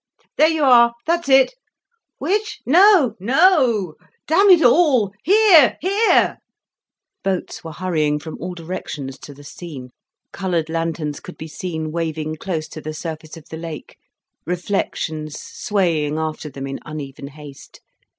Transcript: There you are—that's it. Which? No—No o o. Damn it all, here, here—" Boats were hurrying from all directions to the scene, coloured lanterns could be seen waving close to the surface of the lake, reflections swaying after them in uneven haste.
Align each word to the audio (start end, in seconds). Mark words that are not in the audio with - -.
There 0.35 0.47
you 0.47 0.63
are—that's 0.63 1.29
it. 1.29 1.53
Which? 2.17 2.59
No—No 2.65 3.49
o 3.59 3.93
o. 3.99 4.05
Damn 4.25 4.49
it 4.49 4.63
all, 4.63 5.13
here, 5.23 5.77
here—" 5.79 6.37
Boats 7.23 7.63
were 7.63 7.71
hurrying 7.73 8.17
from 8.17 8.35
all 8.39 8.55
directions 8.55 9.19
to 9.19 9.31
the 9.35 9.43
scene, 9.43 9.91
coloured 10.33 10.69
lanterns 10.69 11.19
could 11.19 11.37
be 11.37 11.47
seen 11.47 11.91
waving 11.91 12.37
close 12.37 12.67
to 12.69 12.81
the 12.81 12.95
surface 12.95 13.37
of 13.37 13.49
the 13.49 13.57
lake, 13.57 13.95
reflections 14.43 15.39
swaying 15.39 16.17
after 16.17 16.49
them 16.49 16.65
in 16.65 16.79
uneven 16.83 17.27
haste. 17.27 17.79